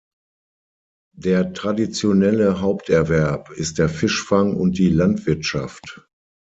[1.15, 6.07] Der traditionelle Haupterwerb ist der Fischfang und die Landwirtschaft.